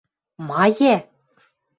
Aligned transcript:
–Ма 0.47 0.65
йӓ? 0.77 0.95